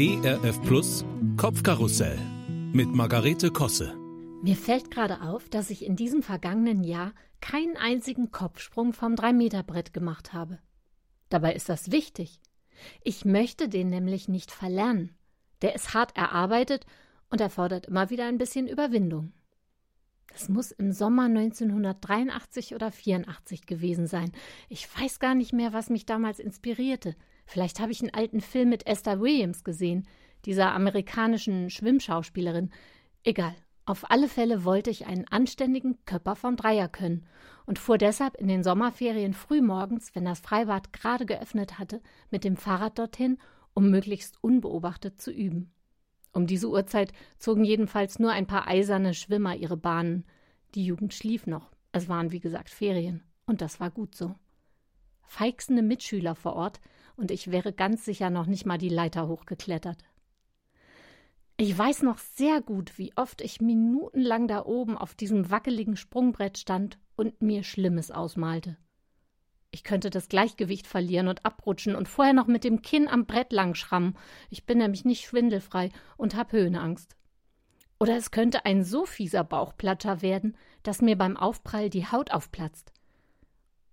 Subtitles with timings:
[0.00, 1.04] ERF Plus
[1.36, 2.16] Kopfkarussell
[2.72, 3.96] mit Margarete Kosse.
[4.44, 9.92] Mir fällt gerade auf, dass ich in diesem vergangenen Jahr keinen einzigen Kopfsprung vom 3-Meter-Brett
[9.92, 10.60] gemacht habe.
[11.30, 12.40] Dabei ist das wichtig.
[13.02, 15.16] Ich möchte den nämlich nicht verlernen.
[15.62, 16.86] Der ist hart erarbeitet
[17.28, 19.32] und erfordert immer wieder ein bisschen Überwindung.
[20.32, 24.30] Das muss im Sommer 1983 oder 84 gewesen sein.
[24.68, 27.16] Ich weiß gar nicht mehr, was mich damals inspirierte.
[27.48, 30.06] Vielleicht habe ich einen alten Film mit Esther Williams gesehen,
[30.44, 32.70] dieser amerikanischen Schwimmschauspielerin.
[33.24, 33.54] Egal.
[33.86, 37.24] Auf alle Fälle wollte ich einen anständigen Körper vom Dreier können
[37.64, 42.58] und fuhr deshalb in den Sommerferien frühmorgens, wenn das Freibad gerade geöffnet hatte, mit dem
[42.58, 43.38] Fahrrad dorthin,
[43.72, 45.72] um möglichst unbeobachtet zu üben.
[46.34, 50.26] Um diese Uhrzeit zogen jedenfalls nur ein paar eiserne Schwimmer ihre Bahnen.
[50.74, 51.70] Die Jugend schlief noch.
[51.92, 53.22] Es waren, wie gesagt, Ferien.
[53.46, 54.34] Und das war gut so.
[55.22, 56.80] Feixende Mitschüler vor Ort,
[57.18, 59.98] und ich wäre ganz sicher noch nicht mal die Leiter hochgeklettert.
[61.56, 66.56] Ich weiß noch sehr gut, wie oft ich minutenlang da oben auf diesem wackeligen Sprungbrett
[66.56, 68.76] stand und mir Schlimmes ausmalte.
[69.72, 73.52] Ich könnte das Gleichgewicht verlieren und abrutschen und vorher noch mit dem Kinn am Brett
[73.52, 74.16] lang schrammen.
[74.50, 77.16] Ich bin nämlich nicht schwindelfrei und hab Höhenangst.
[77.98, 82.92] Oder es könnte ein so fieser Bauchplatscher werden, dass mir beim Aufprall die Haut aufplatzt.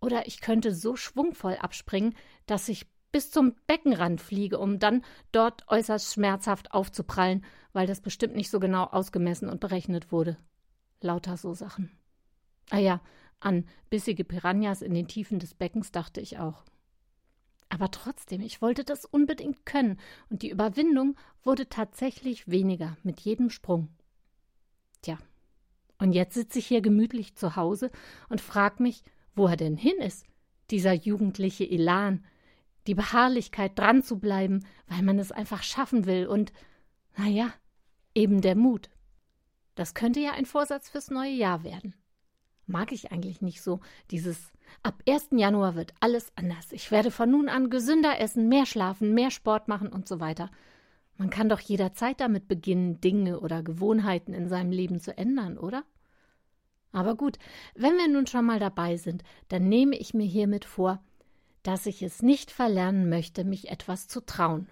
[0.00, 5.68] Oder ich könnte so schwungvoll abspringen, dass ich bis zum Beckenrand fliege, um dann dort
[5.68, 10.36] äußerst schmerzhaft aufzuprallen, weil das bestimmt nicht so genau ausgemessen und berechnet wurde.
[11.00, 11.92] Lauter so Sachen.
[12.70, 13.00] Ah ja,
[13.38, 16.64] an bissige Piranhas in den Tiefen des Beckens dachte ich auch.
[17.68, 23.48] Aber trotzdem, ich wollte das unbedingt können, und die Überwindung wurde tatsächlich weniger mit jedem
[23.48, 23.90] Sprung.
[25.02, 25.18] Tja,
[26.00, 27.92] und jetzt sitze ich hier gemütlich zu Hause
[28.28, 29.04] und frag mich,
[29.36, 30.26] wo er denn hin ist,
[30.72, 32.24] dieser jugendliche Elan,
[32.86, 36.52] die Beharrlichkeit dran zu bleiben, weil man es einfach schaffen will und,
[37.16, 37.52] na ja,
[38.14, 38.90] eben der Mut.
[39.74, 41.94] Das könnte ja ein Vorsatz fürs neue Jahr werden.
[42.66, 43.80] Mag ich eigentlich nicht so,
[44.10, 44.52] dieses
[44.82, 45.28] ab 1.
[45.32, 46.72] Januar wird alles anders.
[46.72, 50.50] Ich werde von nun an gesünder essen, mehr schlafen, mehr Sport machen und so weiter.
[51.16, 55.84] Man kann doch jederzeit damit beginnen, Dinge oder Gewohnheiten in seinem Leben zu ändern, oder?
[56.92, 57.38] Aber gut,
[57.74, 61.02] wenn wir nun schon mal dabei sind, dann nehme ich mir hiermit vor,
[61.64, 64.68] dass ich es nicht verlernen möchte, mich etwas zu trauen.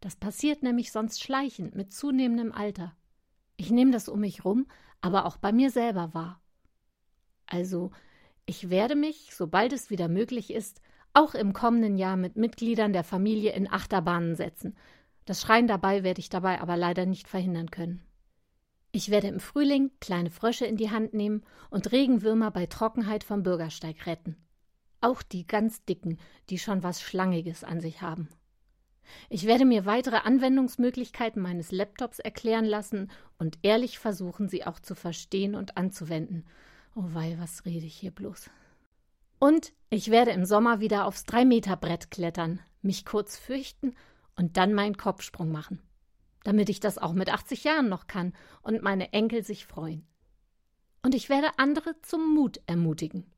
[0.00, 2.96] Das passiert nämlich sonst schleichend mit zunehmendem Alter.
[3.56, 4.66] Ich nehme das um mich rum,
[5.02, 6.40] aber auch bei mir selber wahr.
[7.46, 7.90] Also,
[8.46, 10.80] ich werde mich, sobald es wieder möglich ist,
[11.12, 14.76] auch im kommenden Jahr mit Mitgliedern der Familie in Achterbahnen setzen.
[15.26, 18.02] Das Schreien dabei werde ich dabei aber leider nicht verhindern können.
[18.90, 23.42] Ich werde im Frühling kleine Frösche in die Hand nehmen und Regenwürmer bei Trockenheit vom
[23.42, 24.36] Bürgersteig retten
[25.04, 26.18] auch die ganz dicken,
[26.50, 28.28] die schon was Schlangiges an sich haben.
[29.28, 34.94] Ich werde mir weitere Anwendungsmöglichkeiten meines Laptops erklären lassen und ehrlich versuchen, sie auch zu
[34.94, 36.46] verstehen und anzuwenden.
[36.94, 38.50] Oh wei, was rede ich hier bloß?
[39.38, 43.94] Und ich werde im Sommer wieder aufs Drei-Meter-Brett klettern, mich kurz fürchten
[44.36, 45.82] und dann meinen Kopfsprung machen.
[46.44, 48.32] Damit ich das auch mit 80 Jahren noch kann
[48.62, 50.06] und meine Enkel sich freuen.
[51.02, 53.33] Und ich werde andere zum Mut ermutigen.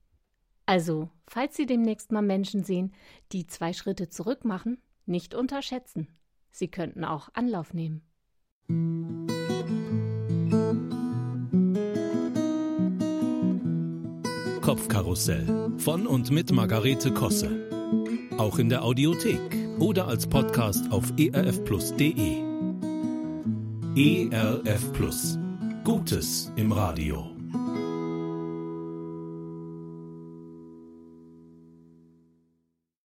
[0.66, 2.93] Also, falls Sie demnächst mal Menschen sehen,
[3.32, 6.09] die zwei Schritte zurück machen, nicht unterschätzen.
[6.50, 8.03] Sie könnten auch Anlauf nehmen.
[14.60, 17.69] Kopfkarussell von und mit Margarete Kosse.
[18.37, 19.38] Auch in der Audiothek
[19.78, 22.43] oder als Podcast auf erfplus.de.
[23.94, 25.38] ERF Plus.
[25.84, 27.35] Gutes im Radio.